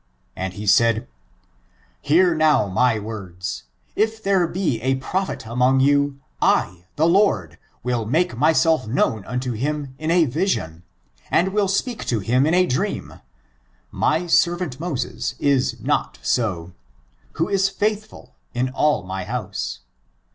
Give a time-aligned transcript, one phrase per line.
[0.35, 1.07] And he said,
[2.01, 3.65] hear now my words:
[3.95, 8.65] If there be a prophet among you, I, the Lord, will make my i^^^k^^^h^ FORTUNES,
[8.65, 8.95] OF THE NEORO RACE.
[8.95, 9.51] 403 self known unto
[9.91, 10.83] him in a vision,
[11.29, 13.19] and will speak (o him in a dream,
[13.91, 16.71] my servant Moses is not so^
[17.33, 19.81] who is faithful in all my house.